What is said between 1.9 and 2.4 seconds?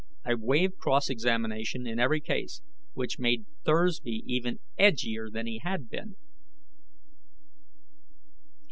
every